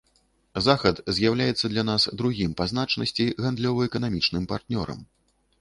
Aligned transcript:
Захад 0.67 1.01
з'яўляецца 1.17 1.65
для 1.75 1.83
нас 1.91 2.07
другім 2.23 2.57
па 2.63 2.69
значнасці 2.71 3.29
гандлёва-эканамічным 3.45 4.43
партнёрам. 4.55 4.99